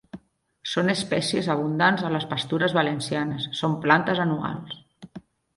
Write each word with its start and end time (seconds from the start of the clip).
Són 0.69 0.93
espècies 0.93 1.49
abundants 1.55 2.07
a 2.07 2.11
les 2.15 2.25
pastures 2.33 2.75
valencianes. 2.79 3.47
Són 3.61 3.79
plantes 3.85 4.23
anuals. 4.29 4.83